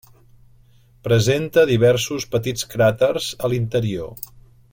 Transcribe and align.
Presenta 1.07 1.65
diversos 1.71 2.25
petits 2.37 2.67
cràters 2.73 3.29
a 3.49 3.53
l'interior. 3.55 4.13